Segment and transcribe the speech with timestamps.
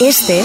[0.00, 0.44] Este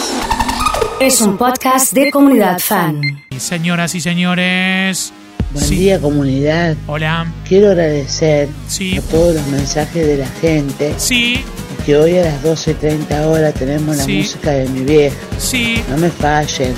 [1.00, 3.02] es un podcast de comunidad fan.
[3.38, 5.14] Señoras y señores.
[5.52, 5.76] Buen Sí.
[5.76, 6.76] día comunidad.
[6.88, 7.32] Hola.
[7.48, 8.98] Quiero agradecer Sí.
[8.98, 11.44] a todos los mensajes de la gente Sí,
[11.86, 14.18] que hoy a las 12.30 horas tenemos la Sí.
[14.20, 15.16] música de mi vieja.
[15.38, 15.84] sí.
[15.90, 16.74] No me fallen.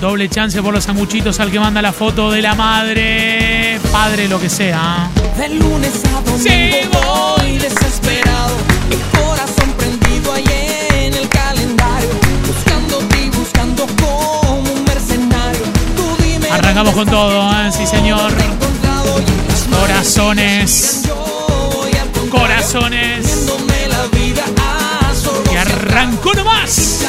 [0.00, 3.78] Doble chance por los sanguchitos al que manda la foto de la madre.
[3.90, 5.10] Padre, lo que sea.
[5.36, 7.37] De lunes a domingo Sí, voy
[16.78, 17.72] Arrancamos con todo, ¿eh?
[17.72, 18.32] Sí, señor.
[19.80, 21.02] Corazones.
[22.30, 23.48] Corazones.
[25.52, 27.00] Y arrancó nomás.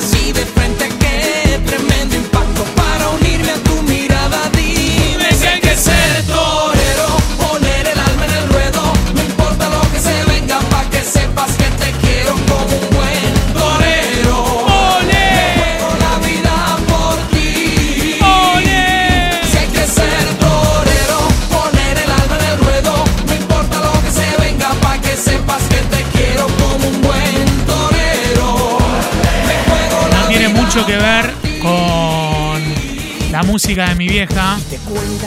[34.09, 34.57] Vieja,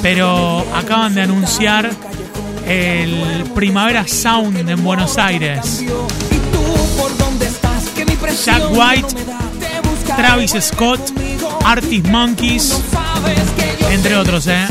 [0.03, 1.91] pero acaban de anunciar
[2.67, 5.85] el Primavera Sound en Buenos Aires.
[8.45, 9.15] Jack White,
[10.17, 11.01] Travis Scott,
[11.65, 12.81] Artist Monkeys,
[13.91, 14.67] entre otros, ¿eh?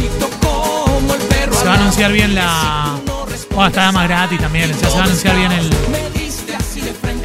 [1.57, 2.97] Se va a anunciar bien la.
[3.51, 4.73] Bueno, está más gratis también.
[4.73, 5.69] Se va a anunciar bien el,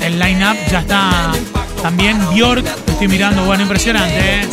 [0.02, 0.56] el line-up.
[0.70, 1.32] Ya está
[1.82, 2.64] también Bjork.
[2.88, 4.48] Estoy mirando, bueno, impresionante, ¿eh?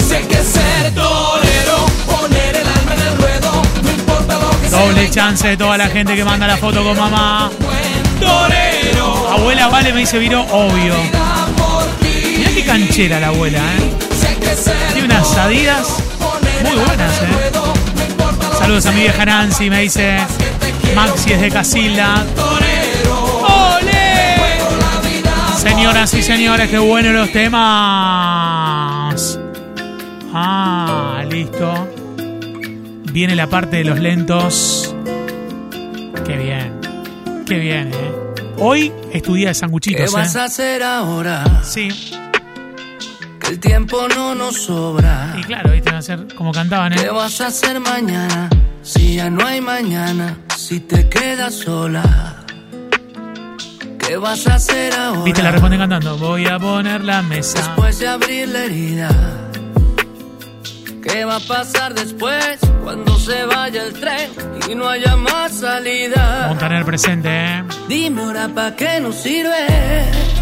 [4.83, 7.49] Doble chance de toda la gente que manda la foto con mamá.
[9.31, 10.93] Abuela, vale, me dice Viro, obvio.
[12.37, 13.93] Mirá qué canchera la abuela, ¿eh?
[14.91, 15.87] Tiene unas adidas
[16.63, 17.51] muy buenas, ¿eh?
[18.59, 20.17] Saludos a mi vieja Nancy, me dice
[20.93, 22.25] Maxi es de Casilda.
[23.47, 24.35] ¡Ole!
[25.61, 28.62] Señoras y señores, qué buenos los temas.
[33.13, 34.95] Viene la parte de los lentos.
[36.25, 36.81] Qué bien.
[37.47, 38.11] Qué bien, ¿eh?
[38.57, 40.39] Hoy estudia de ¿Qué sanguchitos, vas ¿eh?
[40.39, 41.61] a hacer ahora?
[41.61, 41.89] Sí.
[43.39, 45.35] Que el tiempo no nos sobra.
[45.37, 47.09] Y claro, viste, va a ser como cantaban, ¿Qué ¿eh?
[47.11, 48.49] vas a hacer mañana?
[48.81, 52.43] Si ya no hay mañana, si te quedas sola.
[53.99, 55.21] ¿Qué vas a hacer ahora?
[55.21, 56.17] Viste, la responden cantando.
[56.17, 57.59] Voy a poner la mesa.
[57.59, 59.09] Después de abrir la herida.
[61.03, 64.31] ¿Qué va a pasar después cuando se vaya el tren
[64.69, 66.45] y no haya más salida?
[66.49, 67.63] Montaner presente, ¿eh?
[67.87, 69.67] Dime ahora pa' qué nos sirve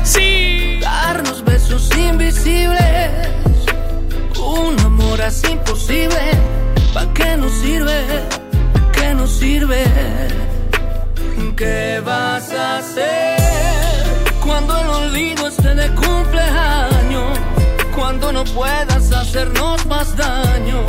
[0.03, 0.79] Sí.
[0.81, 3.09] darnos besos invisibles.
[4.39, 6.19] Un amor así imposible,
[6.94, 8.00] ¿pa' qué nos sirve?
[8.94, 9.83] ¿Qué nos sirve?
[11.57, 13.38] ¿Qué vas a hacer
[14.44, 17.38] cuando el olvido esté de cumpleaños?
[17.96, 20.85] Cuando no puedas hacernos más daño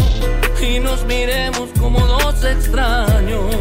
[0.60, 3.56] y nos miremos como dos extraños.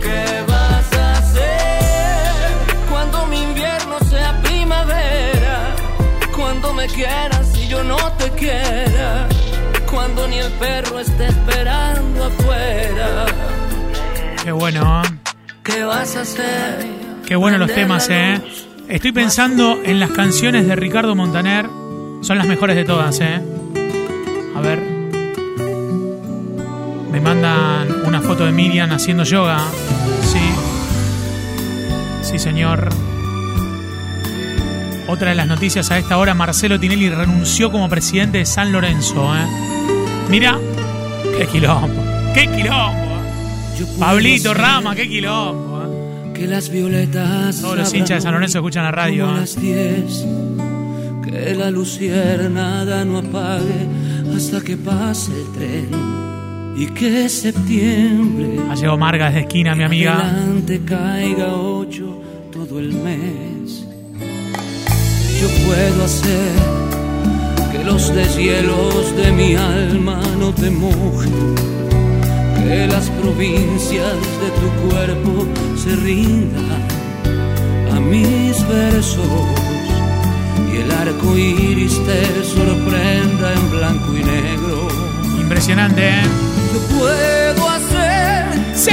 [0.00, 2.32] ¿Qué vas a hacer
[2.90, 5.74] cuando mi invierno sea primavera?
[6.34, 9.28] Cuando me quieras y yo no te quiera.
[9.90, 13.26] Cuando ni el perro esté esperando afuera.
[14.42, 15.08] Qué bueno, ¿eh?
[15.62, 16.86] ¿Qué vas a hacer?
[17.26, 18.40] Qué bueno los temas, ¿eh?
[18.88, 21.81] Estoy pensando en las canciones de Ricardo Montaner.
[22.22, 23.40] Son las mejores de todas, ¿eh?
[24.54, 24.78] A ver.
[27.10, 29.58] Me mandan una foto de Miriam haciendo yoga.
[30.22, 30.38] Sí.
[32.22, 32.88] Sí, señor.
[35.08, 39.34] Otra de las noticias a esta hora, Marcelo Tinelli renunció como presidente de San Lorenzo,
[39.36, 39.46] ¿eh?
[40.30, 40.58] Mira,
[41.36, 42.02] qué quilombo,
[42.34, 43.02] qué quilombo.
[43.76, 45.82] Puedo Pablito Rama, qué quilombo.
[45.82, 46.32] ¿eh?
[46.34, 47.60] Que las violetas.
[47.60, 50.04] Todos los hinchas de San Lorenzo escuchan la radio, ¿eh?
[51.32, 51.44] Las 10.
[51.44, 53.88] Que la luciérnaga no apague
[54.34, 55.88] hasta que pase el tren.
[56.76, 58.58] Y que septiembre.
[58.70, 60.18] Ha llegado Marga desde esquina, mi amiga.
[60.18, 63.86] Adelante caiga ocho todo el mes.
[65.40, 66.52] Yo puedo hacer
[67.72, 71.54] que los deshielos de mi alma no te mojen.
[72.64, 75.46] Que las provincias de tu cuerpo
[75.76, 76.82] se rindan
[77.92, 79.71] a mis versos
[81.02, 84.88] arco iris te sorprenda en blanco y negro.
[85.40, 86.22] Impresionante, ¿eh?
[86.72, 88.44] Yo puedo hacer
[88.74, 88.90] sí,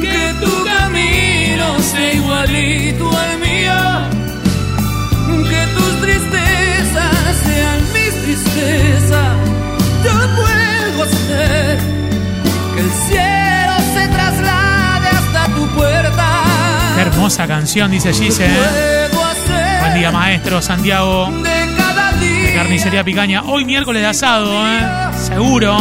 [0.00, 3.80] que, que tu camino sea igualito al mío,
[5.48, 9.36] que tus tristezas sean mis tristezas.
[10.04, 11.78] Yo puedo hacer
[12.74, 16.44] que el cielo se traslade hasta tu puerta.
[16.96, 18.44] Qué hermosa canción, dice Gise.
[18.46, 19.13] ¿eh?
[19.84, 21.30] Buen día, maestro Santiago.
[21.30, 23.42] de Carnicería Picaña.
[23.42, 24.80] Hoy miércoles de asado, ¿eh?
[25.16, 25.76] Seguro.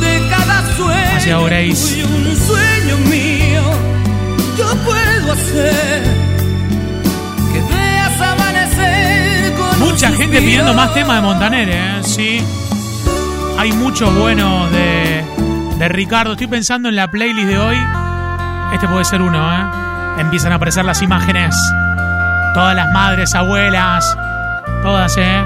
[0.00, 1.98] de cada sueño, Demasiado Grace.
[1.98, 3.62] y un sueño mío,
[4.56, 6.02] yo puedo hacer
[7.52, 10.40] que veas amanecer con un Mucha gente suspiro.
[10.42, 12.00] pidiendo más temas de Montaner, ¿eh?
[12.02, 12.40] Sí.
[13.58, 15.24] Hay muchos buenos de,
[15.78, 16.32] de Ricardo.
[16.32, 17.76] Estoy pensando en la playlist de hoy.
[18.72, 20.20] Este puede ser uno, ¿eh?
[20.20, 21.56] Empiezan a aparecer las imágenes.
[22.54, 24.16] Todas las madres, abuelas,
[24.82, 25.42] todas, ¿eh?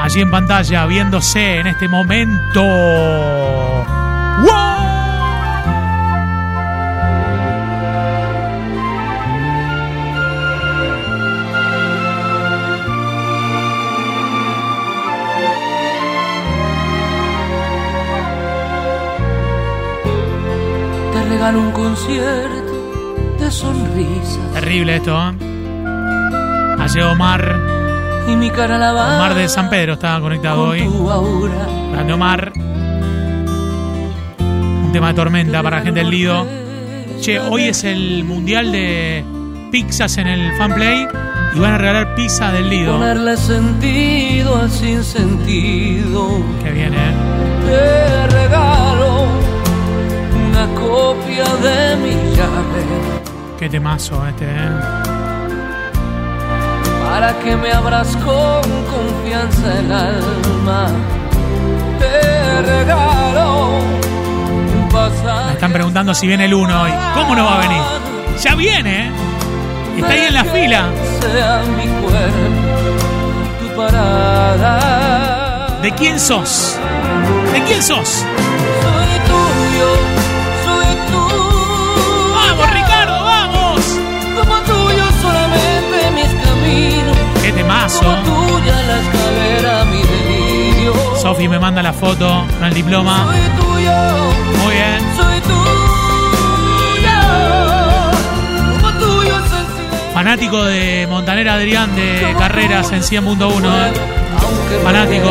[0.00, 2.62] Allí en pantalla, viéndose en este momento.
[4.40, 4.72] ¡Wow!
[21.12, 25.51] Te regalo un concierto de sonrisas Terrible esto, ¿eh?
[26.82, 27.60] Allí Omar.
[28.26, 31.50] y mi cara lavada Omar de San Pedro está conectado con hoy.
[31.92, 32.52] Grande Omar.
[34.40, 36.44] Un tema de tormenta para la gente del Lido.
[37.20, 39.24] Che, hoy es el mundial de
[39.70, 41.06] pizzas en el fanplay
[41.54, 42.94] y van a regalar pizza del Lido.
[42.94, 46.42] Ponerle sentido al sinsentido.
[46.64, 47.14] Que viene, ¿eh?
[47.64, 49.28] Te regalo
[50.50, 52.82] una copia de mi llave
[53.56, 55.11] Qué temazo este, ¿eh?
[57.12, 60.88] Para que me abras con confianza el alma.
[61.98, 65.46] Te regalo un pasaje.
[65.48, 66.90] Me están preguntando si viene el 1 hoy.
[67.14, 67.82] ¿Cómo no va a venir?
[68.42, 69.10] Ya viene, ¿eh?
[69.98, 70.86] Está ahí en la fila.
[71.20, 72.96] Sea mi cuerpo
[73.60, 75.80] tu parada.
[75.82, 76.78] ¿De quién sos?
[77.52, 78.24] ¿De quién sos?
[91.22, 93.26] Sofi me manda la foto con el diploma.
[93.30, 93.92] Soy tuyo,
[94.62, 95.00] Muy bien.
[95.16, 97.18] soy tuyo.
[98.80, 99.34] Como tuyo.
[100.12, 103.92] Fanático de Montaner Adrián de carreras en 100.1, ¿eh?
[104.82, 105.30] Fanático,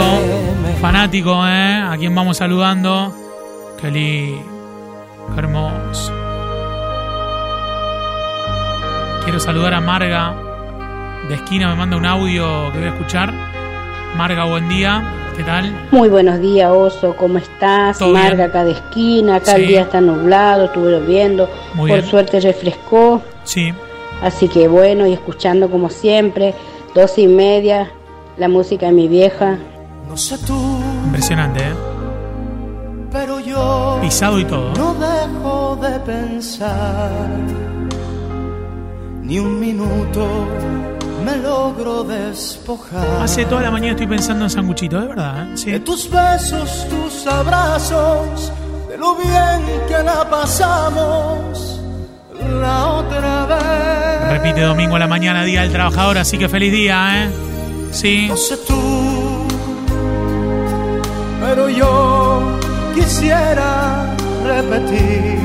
[0.80, 1.84] fanático, ¿eh?
[1.92, 3.14] A quien vamos saludando.
[3.82, 4.44] Qué lindo,
[5.34, 6.14] qué hermoso.
[9.24, 10.34] Quiero saludar a Marga
[11.28, 13.34] de esquina, me manda un audio que voy a escuchar.
[14.16, 15.04] Marga, buen día,
[15.36, 15.88] ¿qué tal?
[15.92, 18.00] Muy buenos días, Oso, ¿cómo estás?
[18.01, 18.42] Marga bien.
[18.42, 19.62] acá de esquina, acá Sí.
[19.62, 22.10] el día está nublado, estuve lloviendo, Muy por bien.
[22.10, 23.74] suerte refrescó, Sí,
[24.22, 26.54] así que bueno, y escuchando como siempre,
[26.94, 27.92] doce y media,
[28.38, 29.57] la música de mi vieja.
[30.07, 30.60] No sé tú,
[31.06, 31.74] impresionante, ¿eh?
[33.12, 34.74] pero yo Pisado y todo.
[34.75, 37.12] no dejo de pensar.
[39.24, 40.25] Ni un minuto
[41.31, 43.06] me logro despojar.
[43.22, 45.50] Hace toda la mañana estoy pensando en sanguchito, de verdad, ¿eh?
[45.51, 45.80] De Sí.
[45.80, 48.51] tus besos, tus abrazos,
[48.89, 51.80] de lo bien que la pasamos
[52.62, 54.30] la otra vez.
[54.42, 57.30] Repite domingo a la mañana, Día del Trabajador, así que feliz día, ¿eh?
[57.92, 58.28] Sí.
[58.30, 59.48] No sé tú,
[61.42, 62.42] pero yo
[62.95, 64.06] quisiera
[64.45, 65.40] repetir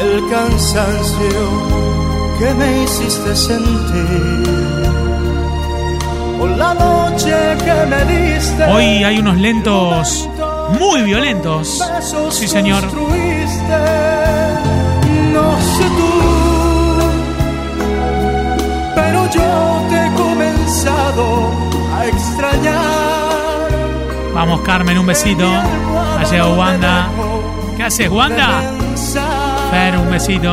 [0.00, 1.28] el cansancio
[2.42, 4.42] que me hiciste sentir.
[6.38, 7.34] Por la noche
[7.64, 8.64] que me diste.
[8.64, 10.28] Hoy hay unos lentos
[10.80, 11.80] muy violentos.
[12.30, 12.82] Sí, señor.
[15.32, 16.12] No sé tú,
[18.96, 21.24] pero yo te he comenzado
[21.96, 23.68] a extrañar.
[24.34, 25.46] Vamos, Carmen, un besito.
[25.46, 27.08] Ha llegado Wanda.
[27.76, 28.62] ¿Qué haces, Wanda?
[29.70, 30.52] Fer, un besito.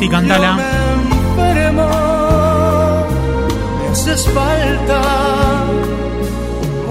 [0.00, 0.52] Sí, Yo cantala.
[0.54, 0.62] me
[1.42, 1.88] enfermo,
[3.82, 5.00] me haces falta,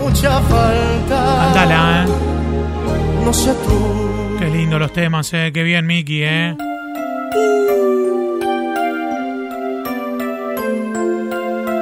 [0.04, 1.38] mucha falta.
[1.46, 2.10] Cantala, ¿eh?
[3.25, 5.51] No sé tú, Qué lindo los temas, ¿eh?
[5.54, 6.56] Qué bien, Miki, ¿eh?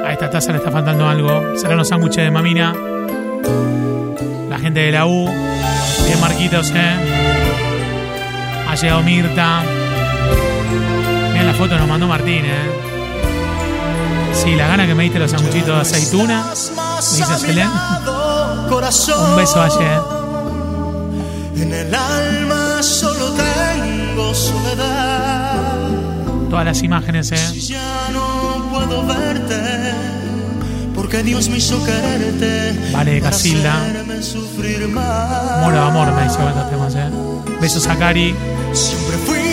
[0.06, 1.56] A esta taza le está faltando algo.
[1.56, 2.74] Serán los sándwiches de mamina.
[4.48, 5.26] La gente de la U.
[6.06, 6.96] Bien, Marquitos, ¿eh?
[8.68, 9.62] Ha llegado Mirta.
[11.48, 12.70] La foto nos mandó Martín, ¿eh?
[14.34, 16.44] Sí, la gana que me diste los sanguchitos de aceituna.
[16.44, 17.70] Me dice Selén.
[17.70, 20.00] Un beso ayer.
[21.56, 25.78] En el alma solo tengo soledad.
[26.50, 27.60] Todas las imágenes, ¿eh?
[27.60, 29.94] Ya no puedo verte.
[30.94, 32.90] Porque Dios me hizo quererte.
[32.92, 33.74] Vale, de Casilda.
[35.62, 37.08] Muero de amor, me dice con estos temas, ¿eh?
[37.58, 38.34] Besos a Cari.
[38.74, 39.47] Siempre fuiste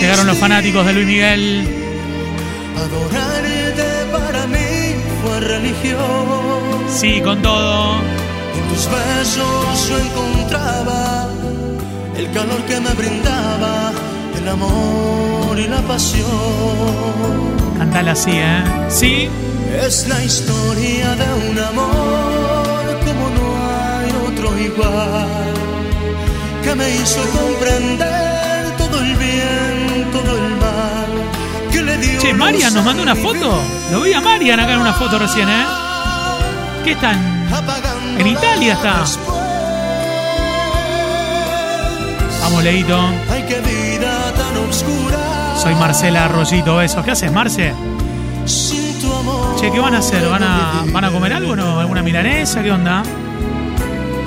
[0.00, 1.68] Llegaron los fanáticos de Luis Miguel.
[2.74, 6.00] Adorarte para mí fue religión.
[6.88, 8.00] Sí, con todo.
[8.56, 11.28] En tus besos yo encontraba
[12.16, 13.92] el calor que me brindaba,
[14.40, 16.26] el amor y la pasión.
[17.76, 18.64] Cantala así, ¿eh?
[18.88, 19.28] Sí.
[19.86, 25.54] Es la historia de un amor como no hay otro igual,
[26.64, 28.39] que me hizo comprender
[32.20, 33.62] Che, Marian nos mandó una foto.
[33.90, 35.64] Lo vi a Marian acá en una foto recién, ¿eh?
[36.84, 37.48] ¿Qué están?
[38.18, 39.04] En Italia está.
[42.42, 42.98] Vamos, Leito.
[45.56, 47.04] Soy Marcela Arroyito, besos.
[47.04, 47.72] ¿Qué haces, Marce?
[48.46, 50.26] Che, ¿qué van a hacer?
[50.28, 51.80] ¿Van a, ¿Van a comer algo no?
[51.80, 52.62] ¿Alguna milanesa?
[52.62, 53.02] ¿Qué onda?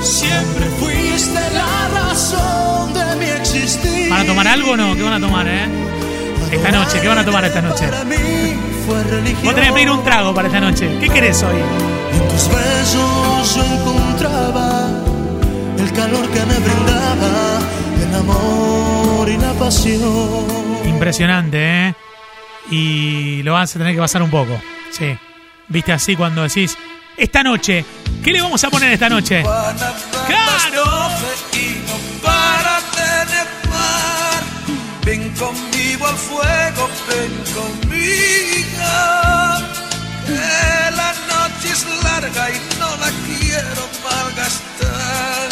[0.02, 4.10] Siempre fuiste la razón de mi existir.
[4.10, 4.96] ¿Van a tomar algo o no?
[4.96, 5.68] ¿Qué van a tomar, eh?
[6.54, 7.86] Esta noche, ¿qué van a tomar esta noche?
[9.44, 10.98] Vos tenés que pedir un trago para esta noche.
[11.00, 11.56] ¿Qué querés hoy?
[12.14, 14.88] En tus besos yo encontraba
[15.80, 17.60] el calor que me brindaba,
[18.02, 20.46] el amor y la pasión.
[20.86, 21.96] Impresionante, ¿eh?
[22.70, 24.62] Y lo vas a tener que pasar un poco.
[24.92, 25.18] Sí.
[25.68, 26.78] ¿Viste así cuando decís,
[27.18, 27.84] esta noche,
[28.24, 29.42] ¿qué le vamos a poner esta noche?
[29.42, 30.94] ¡Claro!
[35.40, 38.94] Conmigo al fuego, ven conmigo.
[40.28, 45.50] Que la noche es larga y no la quiero malgastar.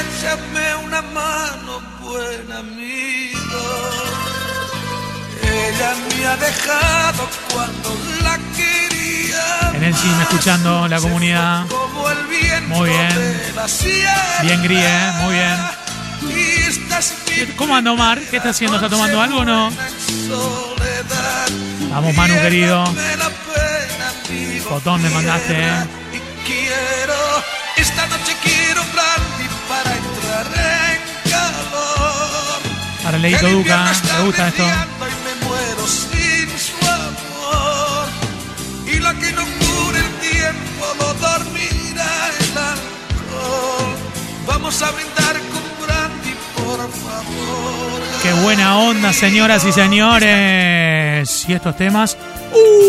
[0.00, 3.64] Échame una mano, buen amigo.
[5.42, 9.72] Ella me ha dejado cuando la quería.
[9.74, 11.64] En el cine, escuchando la comunidad.
[12.66, 13.10] Muy bien.
[14.42, 15.12] Bien, Grie, ¿eh?
[15.22, 15.85] Muy bien.
[17.56, 18.20] ¿Cómo anda Omar?
[18.30, 18.76] ¿Qué está haciendo?
[18.76, 19.70] ¿Está tomando algo o no?
[21.90, 22.84] Vamos, Manu, querido.
[24.68, 25.86] Fotón me mandaste, ¿eh?
[27.76, 32.60] Esta noche quiero brandy para entrar en calor.
[33.04, 34.62] Para Leito El Duca, invierno está ¿le gusta esto?
[34.62, 38.08] brillando Y me muero sin su amor.
[38.92, 43.96] Y la que no cure el tiempo lo dormirá el alcohol.
[44.46, 45.15] Vamos a brindar
[48.22, 51.44] Qué buena onda, señoras y señores.
[51.48, 52.16] Y estos temas.
[52.52, 52.86] ¡Uh!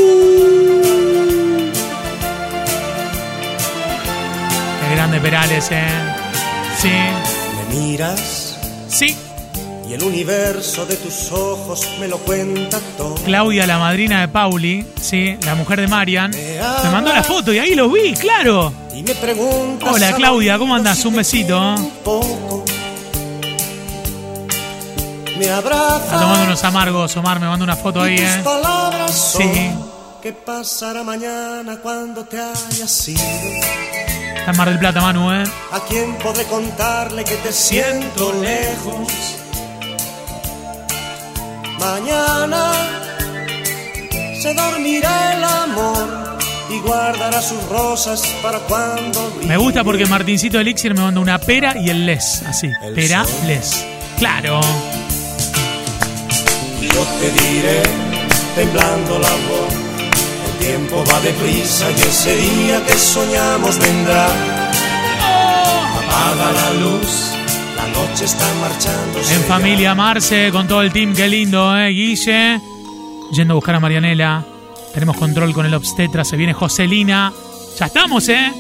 [4.81, 5.85] Qué grande Perales, ¿eh?
[6.77, 8.57] Sí, Me miras
[8.87, 9.15] sí.
[9.89, 13.15] y el universo de tus ojos me lo cuenta todo.
[13.25, 17.59] Claudia, la madrina de Pauli, sí, la mujer de Marian, me mandó la foto y
[17.59, 18.71] ahí lo vi, claro.
[18.93, 19.13] Y me.
[19.89, 21.03] Hola, Claudia, ¿cómo andás?
[21.05, 21.75] Un besito.
[21.75, 22.66] quiero un poco.
[25.37, 26.03] Me abraza.
[26.03, 28.41] Está tomando unos amargos, Omar, me manda una foto ahí, ¿eh?
[28.43, 29.71] palabras son Sí.
[30.21, 33.21] ¿Qué pasará mañana cuando te hayas ido?
[33.21, 35.43] Está en Mar del Plata, Manu, ¿eh?
[35.71, 39.07] ¿A quién podré contarle que te siento lejos?
[41.79, 42.71] Mañana
[44.41, 46.37] se dormirá el amor
[46.69, 51.75] y guardará sus rosas para cuando Me gusta porque Martincito Elixir me manda una pera
[51.77, 52.69] y el les, así.
[52.83, 53.33] El Pera, sol.
[53.47, 53.85] les.
[54.17, 54.59] Claro.
[56.97, 57.83] Yo te diré,
[58.55, 59.73] temblando la voz,
[60.47, 64.25] el tiempo va deprisa y ese día que soñamos vendrá.
[65.99, 67.33] Apaga la luz,
[67.75, 69.19] la noche está marchando.
[69.19, 71.89] En familia, Marce, con todo el team, qué lindo, ¿eh?
[71.89, 72.59] Guille.
[73.31, 74.43] Yendo a buscar a Marianela.
[74.91, 77.31] Tenemos control con el obstetra, se viene Joselina.
[77.77, 78.51] Ya estamos, ¿eh?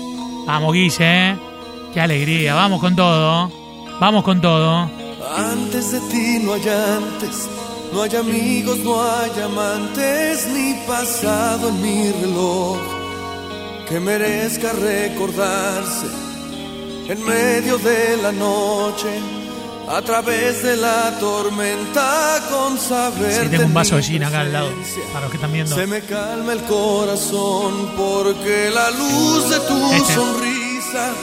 [0.45, 1.35] Vamos, Guille, ¿eh?
[1.91, 3.51] Qué alegría, vamos con todo.
[3.99, 4.91] Vamos con todo.
[5.35, 7.49] Antes de ti no hay antes,
[7.93, 12.77] no hay amigos, no hay amantes, ni pasado en mi reloj
[13.87, 16.07] que merezca recordarse
[17.07, 19.07] en medio de la noche,
[19.87, 23.43] a través de la tormenta, con saber.
[23.43, 24.69] Sí, tengo un vaso de gin acá al lado,
[25.13, 25.73] para los que están viendo.
[25.73, 30.13] Se me calma el corazón porque la luz de tu Este.
[30.15, 31.13] sonrisa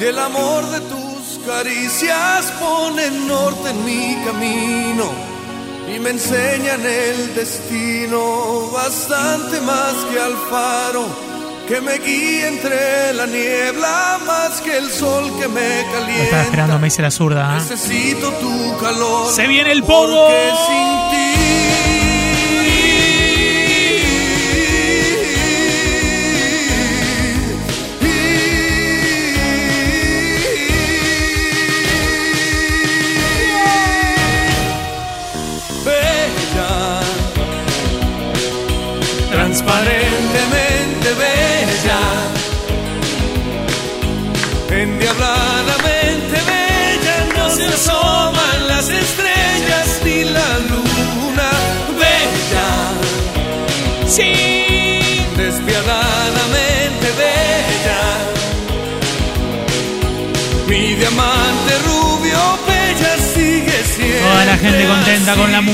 [0.00, 5.31] y el amor de tus caricias ponen norte en mi camino
[5.88, 11.06] y me enseñan el destino bastante más que al faro
[11.68, 16.24] que me guía entre la niebla más que el sol que me calienta.
[16.24, 17.56] estaba esperando, me dice la zurda.
[17.56, 17.60] ¿eh?
[17.60, 19.32] Necesito tu calor.
[19.32, 20.26] Se viene el pogo.
[20.26, 21.51] porque sin ti.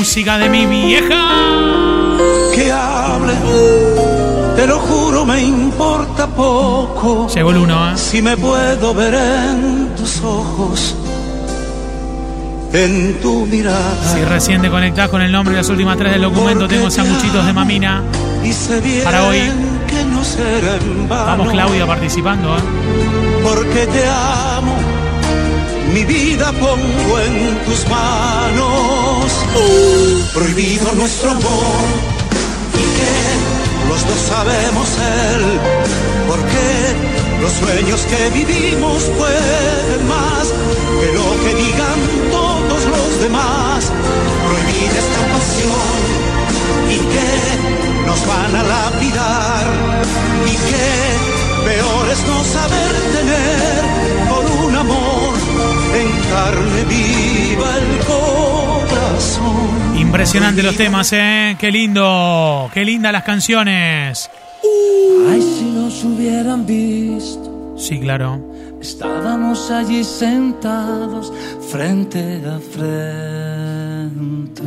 [0.08, 1.22] Música de mi vieja.
[2.54, 3.34] Que hable,
[4.56, 7.28] te lo juro, me importa poco.
[7.28, 7.98] Llegó el uno, ¿eh?
[7.98, 10.96] Si me puedo ver en tus ojos,
[12.72, 14.14] en tu mirada.
[14.14, 17.44] Si recién te conectás con el nombre y las últimas tres del documento, tengo sanguchitos
[17.44, 18.02] de mamina.
[18.42, 19.42] Y bien Para hoy.
[19.88, 21.26] que no será en vano.
[21.26, 22.60] Vamos, Claudia, participando, ¿eh?
[23.42, 24.74] Porque te amo,
[25.92, 29.07] mi vida pongo en tus manos.
[30.34, 31.84] Prohibido nuestro amor
[32.74, 35.60] y que los dos sabemos él.
[36.28, 36.66] Porque
[37.40, 40.46] los sueños que vivimos pueden más
[41.00, 41.98] que lo que digan
[42.30, 43.90] todos los demás.
[44.46, 46.00] Prohibida esta pasión
[46.88, 49.66] y que nos van a lapidar
[50.46, 53.80] y que peor es no saber tener
[54.28, 55.34] por un amor
[56.00, 58.57] en carne viva el corazón.
[59.96, 61.56] Impresionante los temas, ¿eh?
[61.58, 64.30] Qué lindo, qué lindas las canciones.
[65.30, 68.40] Ay, si nos hubieran visto, Sí, claro.
[68.80, 71.32] estábamos allí sentados
[71.70, 74.62] frente a frente.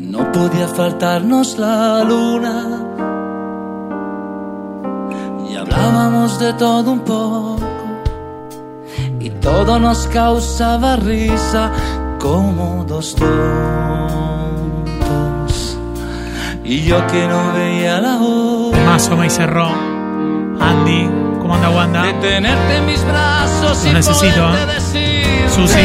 [0.00, 2.64] No podía faltarnos la luna.
[5.50, 7.56] Y hablábamos de todo un poco.
[9.20, 11.70] Y todo nos causaba risa
[12.18, 13.28] como dos tontos.
[16.64, 18.78] Y yo que no veía la hora.
[18.84, 19.68] Mazo me cerró.
[20.60, 21.08] Andy,
[21.40, 22.02] ¿cómo anda Wanda?
[22.02, 24.66] de tenerte en mis brazos Lo necesito, ¿eh?
[24.66, 25.78] decir Susi.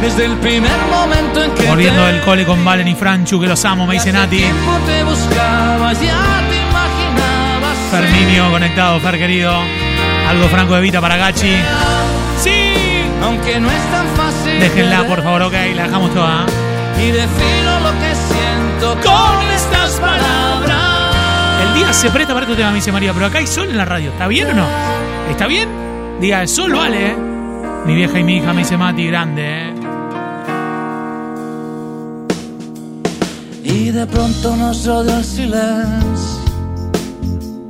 [0.00, 3.62] Desde el primer momento en que Volviendo del cole con Valen y Franchu, que los
[3.66, 4.38] amo, me dice Nati.
[4.86, 7.76] te buscaba, ya te imaginabas.
[7.90, 9.52] Ferminio conectado, Fer querido.
[10.28, 11.54] Algo Franco de Vita para Gachi.
[13.30, 14.58] Aunque no es tan fácil.
[14.58, 16.46] Déjenla, por favor, ok, la dejamos toda.
[17.00, 21.14] Y defino lo que siento con estas palabras.
[21.62, 23.76] El día se presta para este tema, me dice María, pero acá hay sol en
[23.76, 24.10] la radio.
[24.10, 24.66] ¿Está bien o no?
[25.30, 25.68] ¿Está bien?
[26.20, 27.16] Diga, el sol vale, ¿eh?
[27.86, 29.74] Mi vieja y mi hija me dice Mati, grande, ¿eh?
[33.62, 36.40] Y de pronto nos rodeó el silencio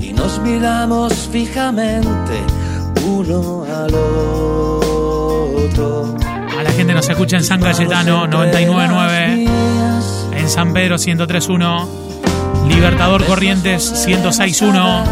[0.01, 2.41] y nos miramos fijamente
[3.07, 4.90] uno al otro.
[5.61, 9.47] A la gente nos escucha en San Cayetano 999,
[10.37, 11.89] en San Pedro 1031,
[12.67, 15.05] Libertador Corrientes 1061.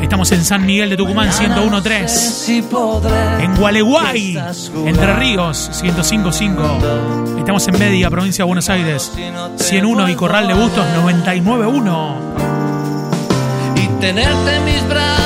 [0.00, 2.08] Estamos en San Miguel de Tucumán 1013.
[2.08, 3.44] Si podré.
[3.44, 4.38] En Gualeguay,
[4.86, 6.78] Entre Ríos 1055.
[7.38, 9.12] Estamos en Media, provincia de Buenos Aires
[9.56, 12.16] 101 y Corral de Bustos 991.
[13.76, 15.21] Y tenerte en mis brazos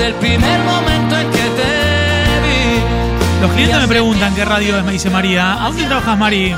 [0.00, 3.42] desde el primer momento en que te vi.
[3.42, 5.62] Los clientes me preguntan qué radio es, me dice María.
[5.62, 6.56] ¿A dónde trabajas, Mari?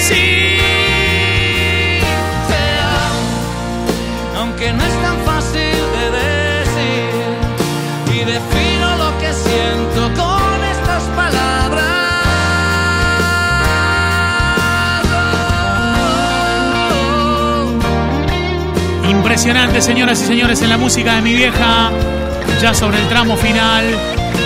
[0.00, 0.58] Sí.
[4.36, 7.10] Aunque no es tan fácil de decir.
[8.14, 10.27] Y defino lo que siento
[19.38, 21.92] Impresionante, señoras y señores, en la música de mi vieja.
[22.60, 23.84] Ya sobre el tramo final,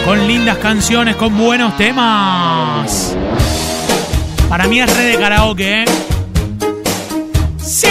[0.05, 3.17] con lindas canciones, con buenos temas.
[4.51, 5.85] Para mí es re de karaoke, ¿eh?
[7.57, 7.89] Sí.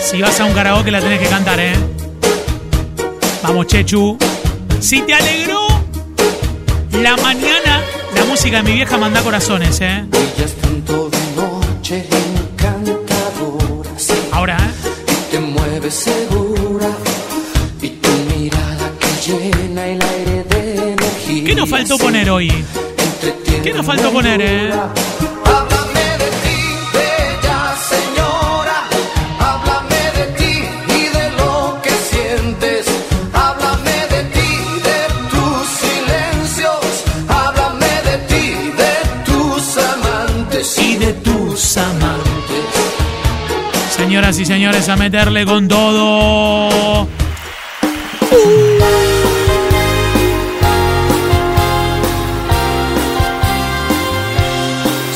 [0.00, 1.74] Si vas a un karaoke la tenés que cantar, ¿eh?
[3.42, 4.16] Vamos, Chechu.
[4.80, 5.66] Si te alegró
[6.92, 7.82] la mañana,
[8.14, 10.02] la música de mi vieja manda corazones, ¿eh?
[11.36, 12.25] Noche
[15.86, 16.88] te mueves segura
[17.80, 22.52] y tu mirada que llena el aire de nos faltó poner hoy?
[23.62, 24.70] ¿Qué nos faltó poner, eh?
[44.16, 47.06] Señoras y señores, a meterle con todo.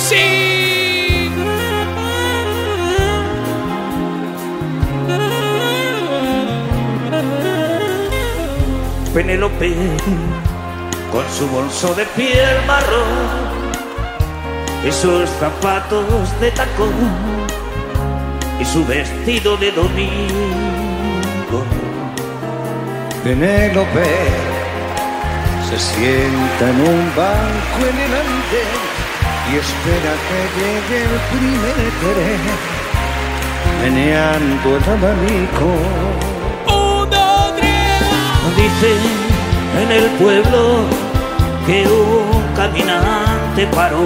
[0.06, 1.30] Sí.
[9.14, 9.74] Penélope
[11.10, 13.06] con su bolso de piel marrón
[14.86, 17.39] y sus zapatos de tacón
[18.60, 21.64] y su vestido de domingo.
[23.24, 24.04] Penélope
[25.68, 28.80] se sienta en un banco en el andén
[29.50, 32.42] y espera que llegue el primer tren,
[33.82, 35.70] meneando el abanico.
[38.56, 38.92] Dice
[39.80, 40.60] en el pueblo
[41.66, 44.04] que un caminante paró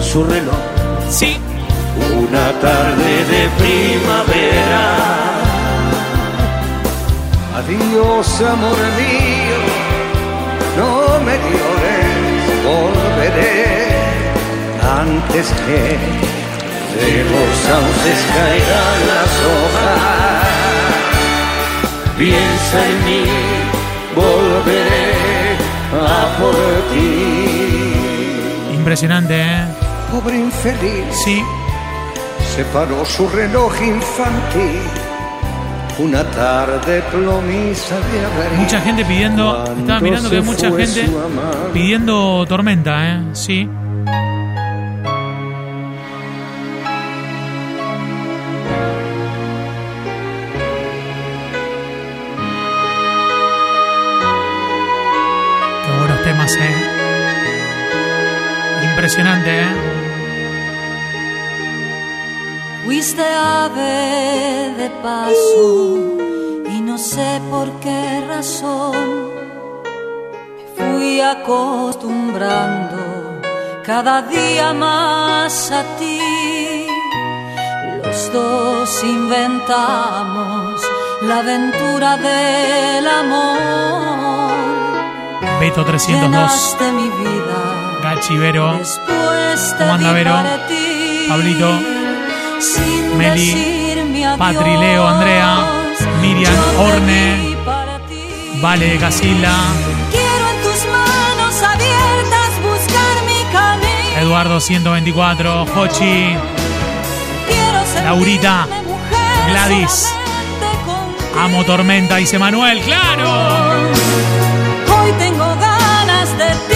[0.00, 0.54] su reloj.
[1.08, 1.45] Sí.
[2.28, 4.84] Una tarde de primavera.
[7.58, 9.60] Adiós, amor mío,
[10.76, 10.90] no
[11.24, 13.64] me llores, volveré
[15.00, 15.82] antes que
[16.96, 20.46] de los sauces caigan las hojas.
[22.18, 23.24] Piensa en mí,
[24.14, 25.06] volveré
[25.92, 26.56] a por
[26.92, 28.74] ti.
[28.74, 29.64] Impresionante, ¿eh?
[30.12, 31.44] Pobre infeliz, Sí.
[32.56, 34.80] Se paró su reloj infantil.
[35.98, 38.58] Una tarde plomiza de abril.
[38.60, 39.62] Mucha gente pidiendo.
[39.62, 41.10] Cuando Estaba mirando que hay mucha gente
[41.74, 43.20] pidiendo tormenta, ¿eh?
[43.34, 43.68] Sí.
[55.84, 56.74] Qué buenos temas, ¿eh?
[58.92, 59.85] Impresionante, ¿eh?
[63.16, 65.88] Fuiste ave de paso
[66.68, 69.30] y no sé por qué razón
[70.58, 73.40] me fui acostumbrando
[73.86, 76.20] cada día más a ti.
[78.04, 80.82] Los dos inventamos
[81.22, 84.50] la aventura del amor.
[85.58, 86.20] Beto 302.
[86.20, 87.98] Llenaste mi vida.
[88.02, 88.76] Gachi Vero.
[88.76, 90.34] Después te ¿Cómo anda, Vero?
[91.28, 91.95] Pablito.
[93.18, 94.38] Meli, decirme adiós.
[94.38, 95.58] Patri, Leo, Andrea,
[96.22, 97.56] Miriam, Orne.
[98.62, 99.52] Vale de Casilla,
[100.10, 104.18] Quiero en tus manos abiertas buscar mi camino.
[104.18, 106.34] Eduardo 124, Jochi,
[107.46, 108.66] Quiero sentirme Laurita,
[109.50, 110.14] Gladys.
[111.38, 113.30] Amo Tormenta, dice Manuel, claro.
[114.98, 116.75] Hoy tengo ganas de ti.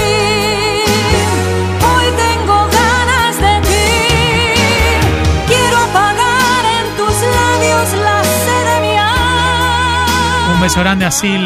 [10.71, 10.71] Alma.
[10.71, 11.43] Un beso grande a Sil,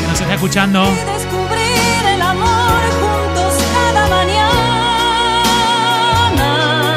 [0.00, 0.84] que nos está escuchando.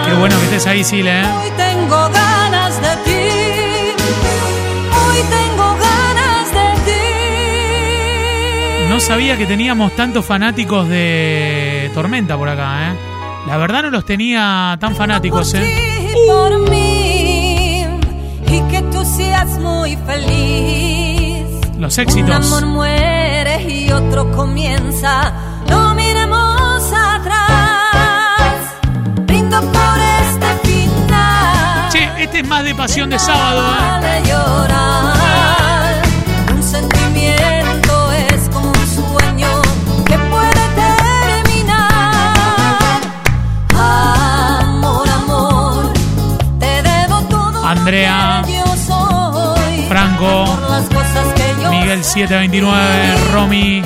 [0.05, 1.23] Qué bueno que estés ahí, Sil, ¿eh?
[1.23, 3.11] Hoy tengo ganas de ti.
[4.99, 7.01] Hoy tengo ganas de ti.
[8.89, 12.95] No sabía que teníamos tantos fanáticos de Tormenta por acá, ¿eh?
[13.47, 15.75] La verdad no los tenía tan fanáticos, ¿eh?
[15.75, 17.85] ti por mí
[18.47, 21.12] y que tú seas muy feliz.
[21.83, 22.45] Los Un éxitos.
[22.47, 25.33] amor muere y otro comienza.
[25.69, 28.53] No miremos atrás.
[29.27, 31.89] Brindo por este final.
[31.91, 34.05] Che, este es más de pasión de sábado, ¿eh?
[34.07, 36.01] de llorar.
[36.55, 39.49] Un sentimiento es como un sueño
[40.05, 40.63] que puede
[41.43, 43.01] terminar.
[43.75, 45.91] Amor, amor,
[46.59, 47.65] te debo todo.
[47.65, 48.41] Andrea.
[49.89, 51.32] Franco, Por las cosas
[51.83, 53.83] Miguel 729, Romy,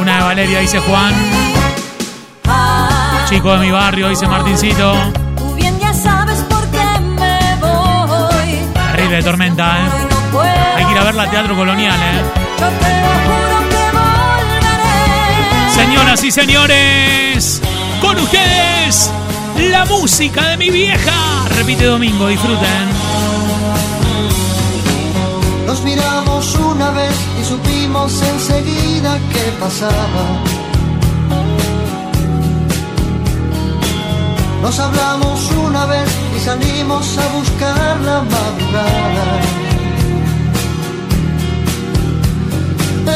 [0.00, 1.12] una de Valeria, dice Juan.
[3.28, 4.94] Chico de mi barrio, dice Martincito.
[8.92, 9.90] Terrible tormenta, ¿eh?
[10.76, 12.22] Hay que ir a ver la Teatro Colonial, ¿eh?
[15.74, 17.60] Señoras y señores,
[18.00, 19.12] con ustedes,
[19.70, 21.44] la música de mi vieja.
[21.50, 23.05] Repite domingo, disfruten.
[25.76, 30.24] Nos miramos una vez y supimos enseguida qué pasaba.
[34.62, 39.26] Nos hablamos una vez y salimos a buscar la madrugada.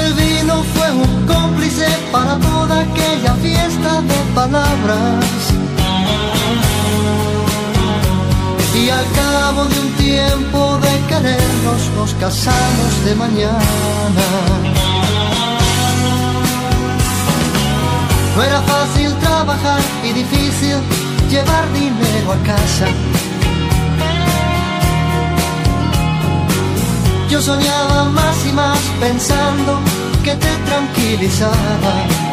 [0.03, 5.25] El vino fue un cómplice para toda aquella fiesta de palabras.
[8.75, 10.70] Y al cabo de un tiempo
[11.23, 14.27] de querernos nos casamos de mañana.
[18.37, 20.77] No era fácil trabajar y difícil
[21.31, 22.87] llevar dinero a casa.
[27.29, 29.79] Yo soñaba más y más pensando
[30.25, 32.30] que te tranquilizaba.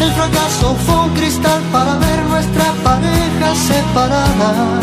[0.00, 4.80] El fracaso fue un cristal para ver nuestra pareja separada.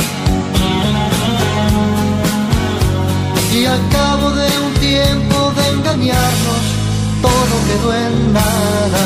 [3.54, 6.64] Y al cabo de un tiempo de engañarnos,
[7.22, 9.06] todo quedó en nada.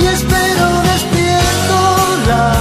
[0.00, 1.76] Y espero despierto
[2.28, 2.55] la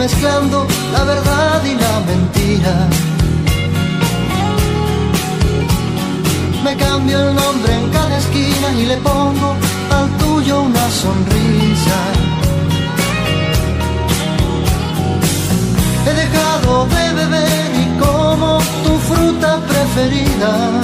[0.00, 2.74] mezclando la verdad y la mentira.
[6.64, 9.48] Me cambio el nombre en cada esquina y le pongo
[9.96, 11.98] al tuyo una sonrisa.
[16.06, 20.79] He dejado de beber y como tu fruta preferida.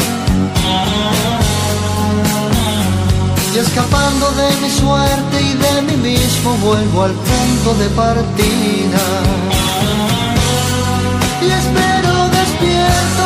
[3.76, 9.02] Escapando de mi suerte y de mí mismo vuelvo al punto de partida.
[11.42, 13.25] Y espero despierto